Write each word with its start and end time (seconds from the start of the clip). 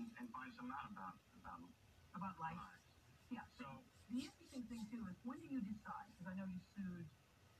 and, 0.00 0.08
and 0.16 0.26
find 0.32 0.48
some 0.56 0.72
out 0.72 0.88
about 0.88 1.16
about 1.36 1.60
about 2.16 2.34
life. 2.40 2.56
life. 2.56 2.80
Yeah. 3.28 3.44
So 3.60 3.84
the 4.08 4.24
interesting 4.24 4.64
thing 4.72 4.88
too 4.88 5.04
is 5.12 5.16
when 5.28 5.36
do 5.44 5.48
you 5.52 5.60
decide? 5.60 6.08
Because 6.16 6.32
I 6.32 6.34
know 6.40 6.48
you 6.48 6.60
sued. 6.72 7.04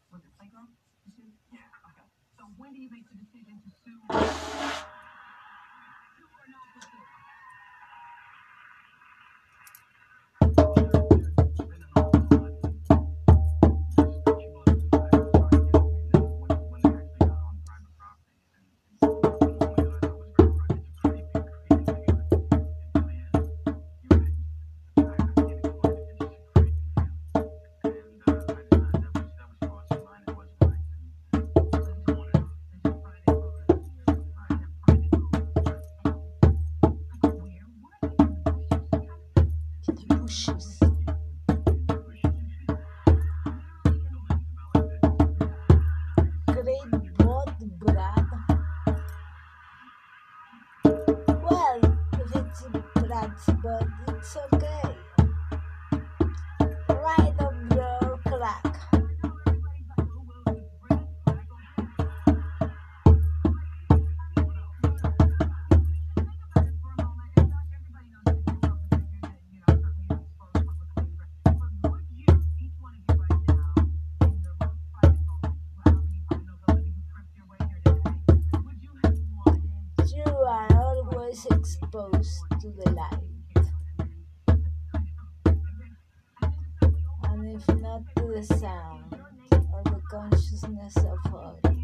Was 0.08 0.24
it 0.24 0.32
Playground? 0.40 0.72
You 1.04 1.12
sued? 1.20 1.34
Yeah. 1.52 1.68
Okay. 1.92 2.08
So 2.40 2.48
when 2.56 2.72
do 2.72 2.80
you 2.80 2.88
make 2.88 3.04
the 3.12 3.16
decision 3.20 3.60
to 3.60 3.70
sue? 3.84 4.00
Uh, 4.08 4.99
shoes. 40.30 40.69
Is 81.30 81.46
exposed 81.46 82.42
to 82.60 82.70
the 82.70 82.90
light. 82.90 83.66
And 87.22 87.54
if 87.54 87.68
not 87.80 88.02
to 88.16 88.22
the 88.34 88.42
sound 88.42 89.16
or 89.52 89.82
the 89.84 90.00
consciousness 90.10 90.96
of 90.96 91.32
others. 91.32 91.79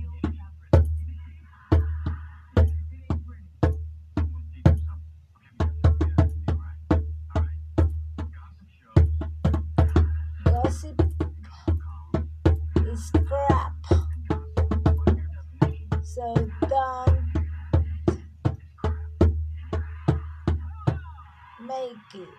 对 22.11 22.39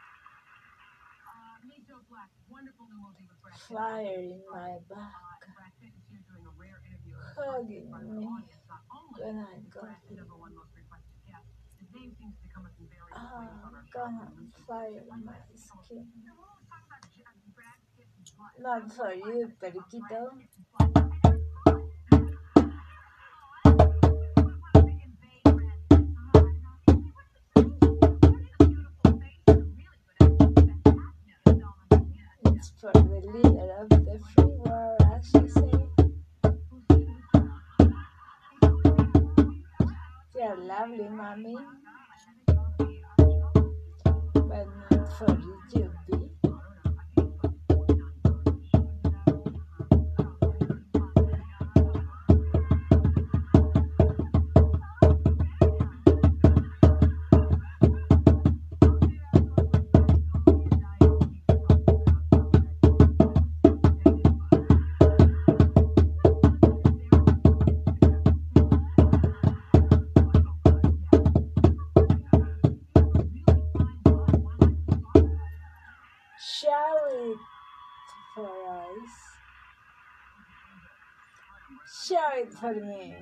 fire 3.67 4.01
in 4.03 4.41
my 4.51 4.77
back, 4.89 5.11
hugging 7.37 7.91
me 7.91 8.27
when 9.17 9.37
I 9.39 9.59
got 9.73 9.95
here. 10.09 10.25
I'm 13.15 13.85
gonna 13.93 14.31
fire 14.67 15.03
my 15.09 15.33
skin. 15.55 16.07
Not 18.59 18.91
for 18.91 19.13
you, 19.13 19.51
Periquito. 19.61 20.31
For 32.81 32.91
the 32.93 32.99
leader 32.99 33.75
of 33.79 33.89
the 33.89 34.19
free 34.33 34.43
world, 34.57 34.97
as 35.13 35.29
she 35.29 35.47
say. 35.47 35.85
You're 40.35 40.57
lovely, 40.57 41.07
mommy, 41.09 41.57
but 44.33 44.67
not 44.89 45.13
for 45.19 45.31
you, 45.75 45.91
it 77.11 77.37
for 78.35 78.47
us. 78.47 79.09
Show 82.07 82.17
it 82.35 82.53
for 82.53 82.73
me. 82.73 83.15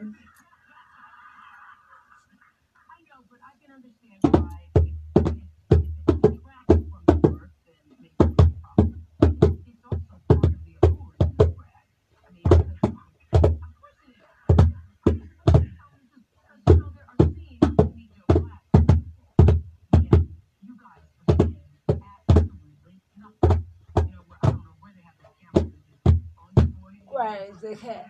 Where 27.61 27.73
is 27.73 27.81
the? 27.81 28.05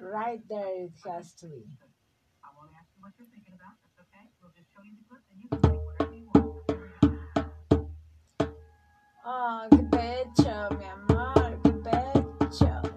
Right 0.00 0.40
there, 0.48 0.84
it 0.84 0.92
has 1.06 1.32
to 1.34 1.46
be. 1.46 1.64
Oh, 9.24 9.66
qué 9.70 9.82
pecho, 9.90 10.70
mi 10.78 10.84
amor, 10.86 11.60
qué 11.62 11.72
pecho. 11.72 12.87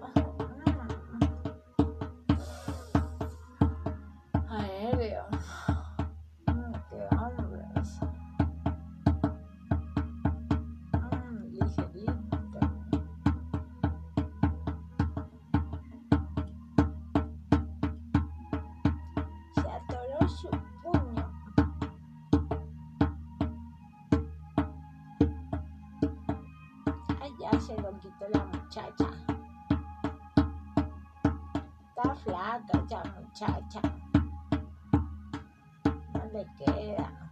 el 27.76 27.82
banquito 27.82 28.28
la 28.32 28.44
muchacha. 28.44 29.10
Está 31.88 32.14
flaca 32.16 32.86
ya 32.88 33.02
muchacha. 33.20 33.80
No 36.14 36.24
le 36.32 36.46
queda. 36.56 37.31